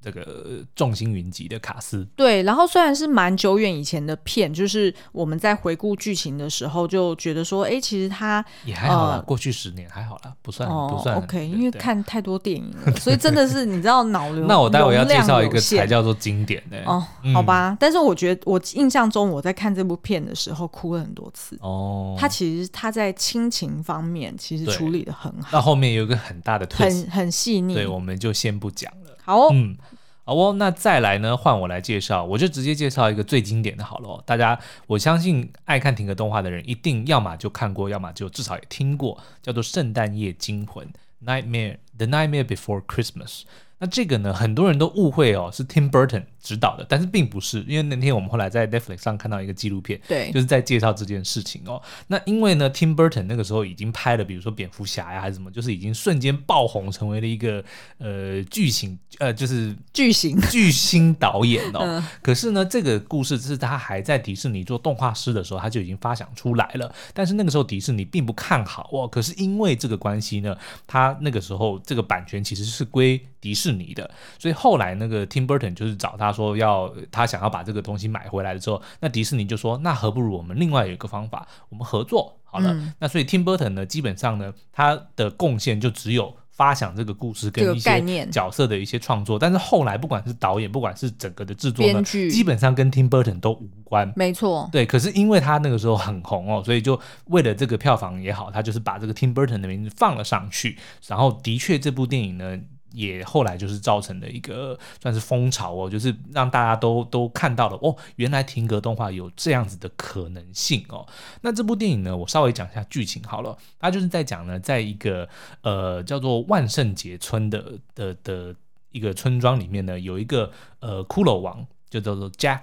[0.03, 14.45] 这个众星云集的卡斯，对，然后虽然是蛮久远以前的片，就是我们在回顾剧情的时候就觉得说，哎，其实他也还好啦，呃、过去十年还好啦，不算、哦、不算 OK，因为看太多电影了， 所以真的是你知道脑瘤。
[14.47, 17.01] 那我待会要介绍一个才叫做经典的哦，
[17.33, 29.02] 好吧，嗯、但是我觉得我印象中我在看这部片的时候哭了很多次哦，他其实他在亲情方面其实处理的很好，那后面有一个很大的很很细腻，对，我们就先不讲了。
[29.23, 29.77] 好、哦，嗯。
[30.25, 31.35] 好哦，那再来呢？
[31.35, 34.23] 换我来介绍，我就直接介绍一个最经典的好了。
[34.25, 34.57] 大家，
[34.87, 40.87] 我相信爱看停格动画的人，一定要么就看过，要么就至少也听过，叫做《圣诞夜惊魂》
[41.27, 43.41] （Nightmare The Nightmare Before Christmas）。
[43.79, 51.81] 那这个呢，很多人都误会哦，是 Tim Burton 指导的，但是并不是，因为那天我们后来在 Netflix 上看到一个纪录片，对，就是在介绍这件事情哦。
[52.07, 57.63] 那因为呢，Tim Burton 那个时候已经拍了，比如说蝙蝠侠呀，还是什么，就是已经瞬间爆红，成为了一个
[57.97, 61.79] 呃巨星，呃，就是巨星 巨星导演哦。
[61.81, 66.93] 嗯、可是呢，这个故事是他还在迪士尼做动画师的时候，他就已经发想出来了。
[67.13, 69.07] 但是那个时候迪士尼并不看好哦。
[69.07, 70.53] 可是因为这个关系呢，
[70.85, 76.91] 他那个时候这个版权其实是归迪士尼的，所以后来那个 Tim Burton 就是找他说要。
[77.11, 82.73] 他想要把这个东西买回来的时候，那迪士尼就说：“那何不如我们另外有一个方法，我们合作好了。
[82.73, 94.11] 嗯”那所以 Tim Burton 呢，基本上呢，他的贡献就只有发想这个故事跟一些角色的一些创作，但是后来不管是导演，不管是整个的制作呢，基本上跟 Tim Burton 都无关。
[94.15, 94.85] 没错，对。
[94.85, 100.77] 可是因为他那个时候很红哦，所以就为了这个票房也好，他就是把这个 Tim Burton 的名字放了上去。
[101.07, 102.59] 然后的确，这部电影呢。
[102.93, 111.05] 也后来就是造成了一个算是风潮哦，就是让大家都都看到了哦，原来停格动画有这样子的可能性哦。
[111.41, 115.27] 那这部电影呢，我稍微讲一下剧情好了，它就是在讲呢，在一个
[115.61, 118.55] 呃叫做万圣节村的的的
[118.91, 122.59] 一个村庄里面呢，有一个呃骷髅王，就叫做 Jack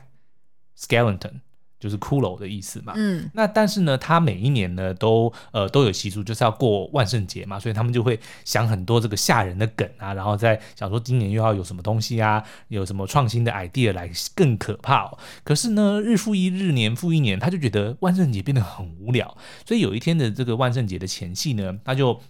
[0.79, 1.41] Skeleton。
[1.81, 15.19] 就是骷髅的意思嘛，嗯，那但是呢，他每一年呢都呃都有习俗，就是要过万圣节嘛，所以他们就会想很多这个吓人的梗啊，然后再想说今年又要有什么东西啊，有什么创新的 idea 来更可怕哦。
[15.43, 22.21] 可是呢，日复一日，年复一年，他就觉得万圣节变得很无聊，所以有一天的这个万圣节的前夕呢，他就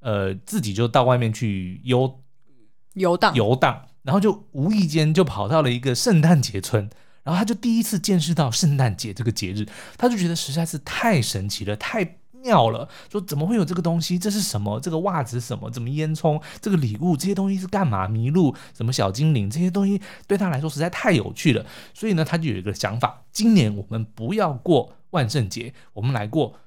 [0.00, 2.20] 呃自己就到外面去游
[2.94, 6.88] 游荡游荡，然后就无意间就跑到了一个圣诞节村。
[7.24, 12.86] 然后他就第一次见识到圣诞节这个节日，他就觉得实在是太神奇了，太妙了。
[13.10, 14.18] 说怎么会有这个东西？
[14.18, 14.78] 这是什么？
[14.78, 15.70] 这个袜子什么？
[15.70, 16.38] 怎么烟囱？
[16.60, 18.06] 这个礼物这些东西是干嘛？
[18.06, 21.64] 麋鹿什么小精灵这些东西对他来说实在太有趣了。
[21.94, 26.58] 所以呢，他就有一个想法：今年我们不要过万圣节，我们来过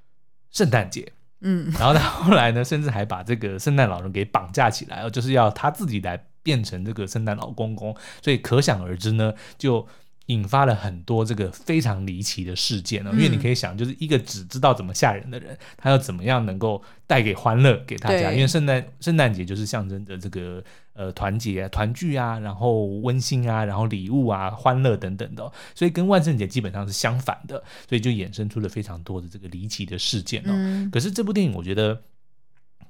[0.49, 1.13] 圣诞节。
[1.41, 7.95] 嗯，然后他后来呢，甚至还把这个圣诞老人给绑架起来，就是要他自己来变成这个圣诞老公公。
[8.23, 9.87] 所以可想而知呢，就。
[10.27, 18.31] 引发了很多这个非常离奇的事件呢，因为你可以想，就是一个只知道怎么吓人的人，他要怎么样能够带给欢乐给大家？
[18.31, 20.61] 因为圣诞圣诞节就是象征着这个
[20.93, 30.89] 呃团结啊、团聚啊，然后温馨啊，然后礼物啊、欢乐等等的，所以跟万圣节基本上是相反的，所以就衍生出了非常多的这个离奇的事件哦。
[30.91, 32.01] 可是这部电影，我觉得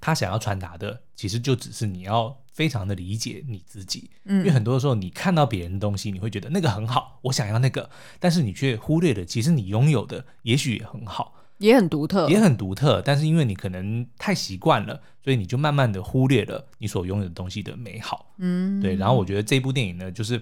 [0.01, 2.35] 他想要传达的，其实就只是你要。
[2.57, 7.87] 非常的理解你自己，嗯，因为很多的时候你看到别人的东西，你会觉得那个很好，我想要那个，
[8.19, 18.95] 但是你却忽略了，其实你拥有的也许也很好，也很独特，也很独特，但是因为你可能太习惯了，所以你就慢慢的忽略了你所拥有的东西的美好，嗯，对。
[18.95, 20.41] 然后我觉得这部电影呢，就是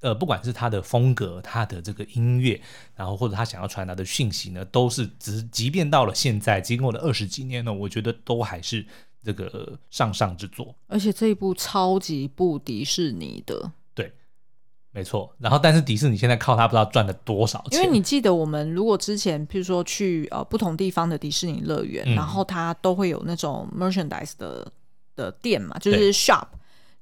[0.00, 2.60] 呃，不管是它的风格、它的这个音乐，
[2.94, 8.84] 然后或者他想要传达的讯息呢，都是只即便到了现在，经过了二十几年呢，我觉得都还是。
[9.24, 14.12] 这个上上之作，而且这一部超级不迪士尼的，对，
[14.90, 15.34] 没错。
[15.38, 17.80] 然后，但是迪士尼现在靠它不知道赚了多少钱。
[17.80, 24.70] 因为你记得，我们如果之前，譬如说去呃不同地方的迪士尼乐园，嗯、然后它都会有那种 merchandise 的
[25.16, 26.46] 的店嘛，就是 shop。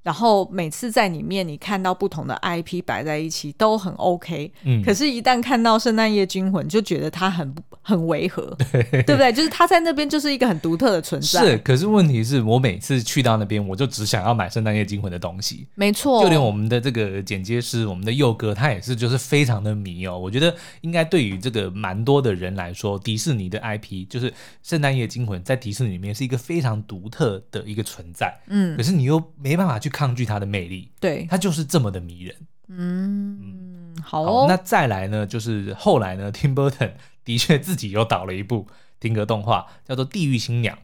[0.02, 9.32] 然后每次在里面，你看到不同的 IP 摆在一起都很 OK，嗯，可是，一旦看到《圣诞夜惊魂》，就觉得它很很违和，对，对不对？
[9.32, 11.44] 就是它在那边就是一个很独特的存在。
[11.44, 15.68] 是，可是问题是我每次去到那边，我就只想要买《圣诞夜惊魂》的东西。
[15.76, 20.18] 没错，就连我们的这个剪接师，我们的佑哥，他也是就是非常的迷哦。
[20.18, 24.28] 我觉得应该对于这个蛮多的人来说，迪士尼的 IP 就是
[24.64, 28.36] 《圣诞夜惊魂》在迪士尼里面是一个非常独特的一个存在。
[28.48, 29.91] 嗯，可是你又没办法去。
[29.92, 32.34] 抗拒它的魅力，对，它就是这么的迷人。
[32.68, 34.46] 嗯，嗯好哦。
[34.48, 36.92] 那再来呢，就是后来呢，Tim Burton
[37.24, 38.66] 的确自己又导了一部
[38.98, 40.76] 停格动画，叫做《地狱新娘》。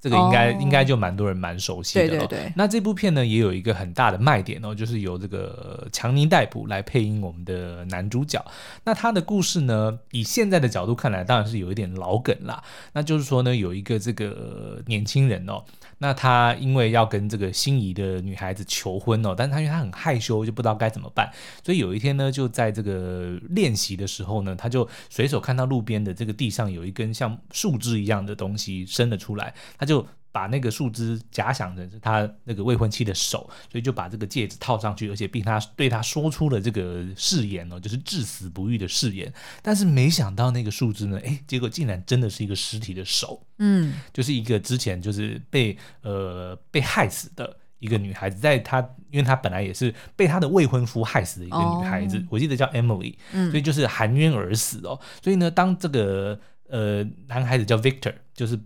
[0.00, 2.08] 这个应该、哦、应该就蛮多人蛮熟悉的、哦。
[2.08, 2.52] 对对对。
[2.56, 8.44] 那这部片呢，也有一个很大的卖点哦，就是由这个强尼戴普来配音我们的男主角。
[8.84, 12.62] 那他的故事呢，以现在的角度看来，当然是有一点老梗啦。
[12.92, 15.64] 那就是说呢，有一个这个年轻人哦。
[15.98, 21.30] 那他因为要跟这个心仪的女孩子求婚哦，但是他因为他很害羞，就不知道该怎么办，
[21.64, 30.06] 所以有一天呢，就在这个练习的时候呢，他就随手看到路边的这个地上有一根像树枝一样的东西伸了出来，他就。
[30.32, 39.32] 把那个树枝假想成是他那个未婚妻的手，所以就把这个戒指套上去，而且并他对他说出了这个誓言哦，就是至死不渝的誓言。
[39.62, 55.00] 但是没想到那个树枝呢，哎，结果竟然真的是一个尸体的手，嗯，就是一个之前就是被呃被害死的一个女孩子，在她因为她本来也是被她的未婚夫害死的一个女孩子，哦、我记得叫 Emily，嗯，所以就是含冤而死哦。
[55.22, 58.60] 所以呢，当这个呃男孩子叫 Victor，就是。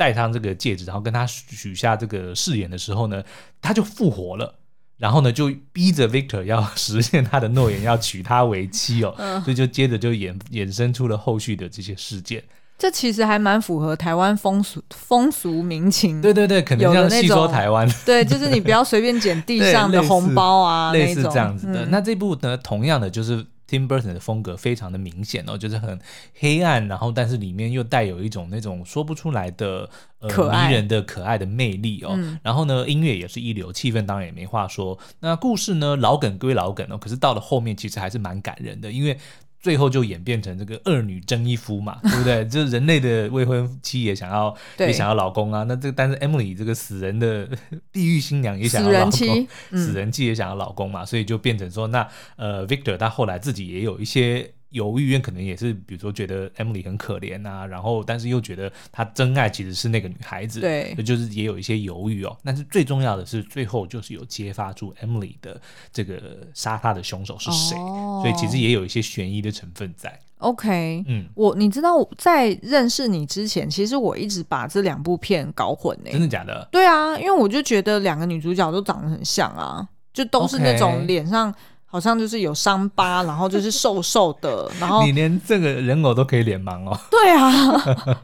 [0.00, 3.22] 戴上这个戒指，然后跟他许下这个誓言的时候呢，
[3.60, 4.54] 他就复活了，
[4.96, 12.42] 然后呢就逼着 Victor 要实现他的诺言，要娶她为妻哦，嗯、所以就接着就衍衍生出了后续的这些事件。
[12.78, 16.22] 这其实还蛮符合台湾风俗风俗民情。
[16.22, 17.86] 对对对，可能像细说台湾。
[18.06, 21.84] 对，就是你不要随便捡地上的 红包啊，类似，类似这样子的。
[21.84, 23.44] 嗯、那这部呢，同样的就是。
[23.70, 25.96] Tim Burton 的风格非常的明显哦，就是很
[26.34, 32.10] 黑暗，然后但是里面又带有一种那种说不出来的呃迷人的可爱的魅力哦。
[32.14, 34.98] 嗯、然后呢，音乐也是一流，气氛当然也没话说。
[35.20, 39.16] 那故事呢，老梗归老梗哦，可是到了后面其实还是蛮感人的，因为。
[39.60, 42.44] 最后就演变成这个二女争一夫嘛， 对不对？
[42.46, 45.64] 就是人类的未婚妻也想要，也想要老公啊。
[45.64, 47.48] 那这个但是 Emily 这个死人的
[47.92, 54.52] 地狱新娘也想要老公，死人妻，嗯、死人妻也想要老公嘛，所以就变成说，那呃 Victor 他后来自己也有一些。
[54.70, 62.36] 犹豫，可能也是，比如说觉得 Emily 很可怜啊，然后但是又觉得他真爱其实是那个女孩子，对，就是也有一些犹豫哦。
[62.44, 65.60] 但是最重要的是，最后就是有揭发出 Emily 的
[65.92, 70.18] 这个杀他的凶手是谁，哦、所以其实也有一些悬疑的成分在。
[70.38, 76.10] OK，嗯，我你知道在认识你之前，其实我一直把这两部片搞混呢。
[76.10, 76.66] 真的假的？
[76.72, 81.52] 对啊，因为我就觉得两个女主角都长得很像啊，就都是那种脸上。
[81.90, 86.96] 好像就是有伤疤， 然后就是瘦瘦的，然后你连这个人偶都可以脸盲哦。
[87.10, 87.52] 对啊，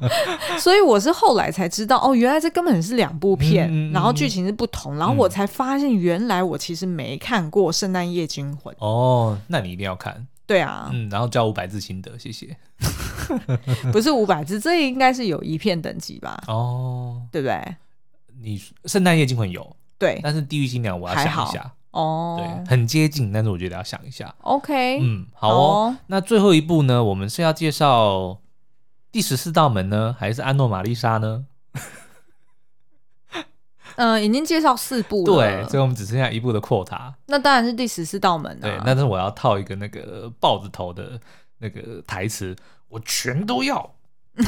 [0.58, 8.72] 所以我是后来才知道，哦，原来这根本是两部片，然后剧情是不同，然后我才发现原来我其实没看过《圣诞夜惊魂》。
[8.78, 10.26] 哦，那你一定要看。
[10.46, 12.56] 对啊，嗯，然后交五百字心得，谢谢。
[13.90, 16.40] 不是五百字，这应该是有一片等级吧？
[16.46, 17.76] 哦，对不对？
[18.40, 21.72] 你《圣诞夜惊魂》有对，但是《地狱新娘》我要想一下。
[21.96, 24.34] 哦，对，很接近，但是我觉得要想一下。
[24.42, 25.54] OK，嗯，好哦。
[25.56, 27.02] 哦，那最后一步呢？
[27.02, 28.38] 我们是要介绍
[29.10, 31.46] 第十四道门呢，还是安诺玛丽莎呢？
[33.96, 37.14] 嗯、 呃，已经介绍四部了，对，所以我们只剩下一部的 quota。
[37.26, 38.60] 那当然是第十四道门啊。
[38.60, 41.18] 对，但是我要套一个那个豹子头的
[41.58, 42.54] 那个台词，
[42.88, 43.94] 我全都要。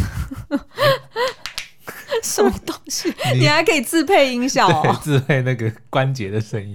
[2.22, 3.08] 什么东西？
[3.32, 6.74] 你，你还可以自配音效哦，自配那个关节的声音。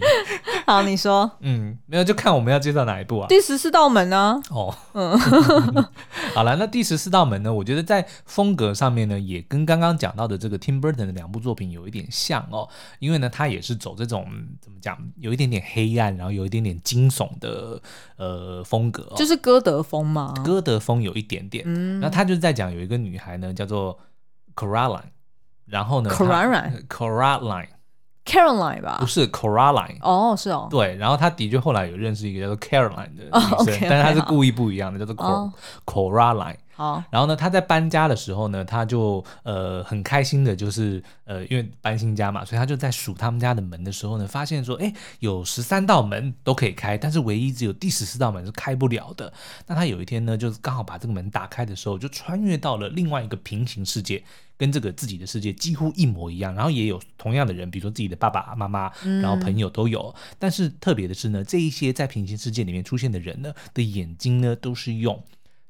[0.68, 1.30] 好，你说。
[1.42, 3.28] 嗯，没有，就看我们要介绍哪一部啊？
[3.28, 4.40] 第十四道门呢？
[4.50, 5.18] 哦，嗯，
[6.34, 7.54] 好了，那第十四道门呢？
[7.54, 12.68] 我觉得在风格上面呢，也跟刚刚讲到的这个 Tim Burton 的两部作品有一点像哦，
[13.00, 14.26] 因为呢，他也是走这种
[14.62, 17.82] 怎么讲，有一点点黑暗，然后有一点点惊悚的
[18.18, 20.34] 呃风格，哦，就是歌德风嘛。
[20.44, 24.00] 歌德风有一点点，嗯，那他就是在讲有一个女孩呢，叫做
[24.56, 25.02] Coraline。
[25.66, 26.10] 然后呢
[28.26, 28.98] ？Coraline，Caroline 吧？
[29.00, 29.98] 不是 Coraline。
[30.02, 30.68] 哦，是哦。
[30.70, 35.16] 对，然后他的确后来有认识一个叫做 Caroline 的女生，但是他是故意不一样的，叫做
[35.86, 36.58] Coraline。
[36.76, 49.32] 好，然后呢，他在搬家的时候呢，他就呃很开心的，就是呃因为搬新家嘛，所以他就在数他们家的门的时候呢，发现说，哎，有十三道门都可以开，但是唯一只有第十四道门是开不了的。
[49.68, 54.24] 那他有一天呢，就是刚好把这个门打开的时候，就穿越到了另外一个平行世界。
[54.58, 58.92] 跟这个自己的世界几乎一模一样，然后也有同样的人，比如说自己的爸爸妈妈，
[59.22, 60.14] 然后朋友都有。
[60.16, 65.22] 嗯、但是特别的是呢，这一些在平行世界里面出现的人呢的眼睛呢都是用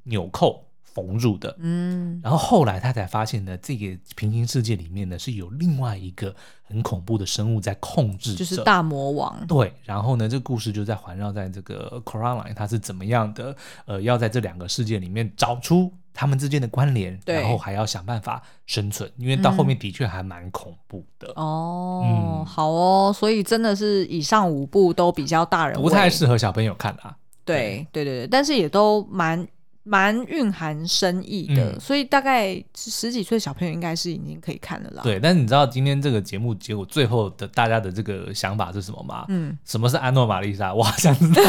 [0.04, 1.56] 纽扣缝入的。
[1.58, 9.46] 嗯，然后后来他才发现呢，这个平行世界里面呢是有另外一个很恐怖的生物在控制，就是大魔王。
[9.46, 13.56] 对，然后呢，这个故事就在环绕在这个 Coraline，他是怎么样的？
[13.86, 15.92] 呃，要在这两个世界里面找出。
[16.14, 21.28] 他们之间的关联，然后还要想办法生存，因为到后面的确还蛮恐怖的。
[21.36, 27.14] 嗯、哦，嗯、好哦，所以真的是以上五部都比较大人，不太适合小朋友看啊。
[27.44, 29.46] 对，对，对，对，但是也都蛮。
[29.86, 35.02] 蛮蕴含深意的，嗯、所以大概十几岁小朋友应该是已经可以看了啦。
[35.02, 39.26] 对，但是你知道今天这个节目结果最后的大家的这个想法是什么吗？
[39.28, 40.72] 嗯，什么是安诺玛丽莎？
[40.72, 41.42] 我好想知道。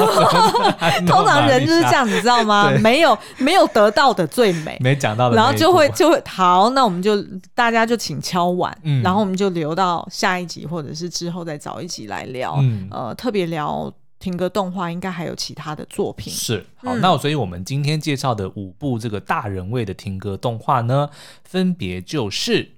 [1.07, 2.69] 通常人就是这样子，你知道吗？
[2.69, 7.21] 对没有没有得到的最美， 没讲到的，然后就会就会好，那我们就
[7.53, 13.89] 大家就请敲碗，嗯、然后我们就留到下一集或者是之后再找一集来聊，嗯、呃，特别聊。
[14.25, 21.11] 听歌动画应该还有其他的作品，是好，嗯、那所以我们今天介绍的五部这个大人味的听歌动画呢，
[21.43, 22.63] 分别就是《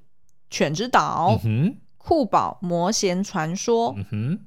[0.49, 4.39] 犬之岛》、嗯哼、酷宝魔弦传说、嗯哼、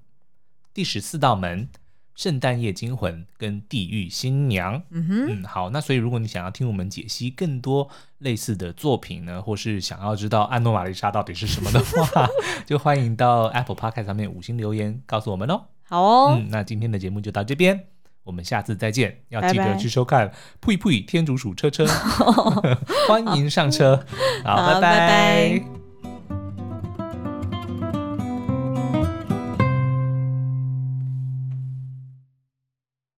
[0.75, 1.71] 第十四道门、
[2.15, 4.83] 圣诞夜惊魂跟地狱新娘。
[4.91, 7.89] 嗯哼，嗯，好，那所以如果你想要听我们解析更多
[8.19, 12.29] 类似的作品呢，或是想要知道安诺玛丽莎到底是什么的话，
[12.67, 15.63] 就欢迎到 Apple Podcast 上面五星留言告诉我们哦。
[15.91, 17.79] 好哦，嗯，那今天的节目就到这边，
[18.23, 19.23] 我们下次再见。
[19.29, 20.29] 要记得去收看
[20.61, 21.85] 《呸呸天竺鼠车车》
[23.09, 24.03] 欢迎上车，
[24.45, 24.81] 好，好拜拜。
[24.81, 25.80] 拜拜。